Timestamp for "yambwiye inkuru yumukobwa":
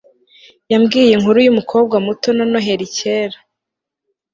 0.71-1.95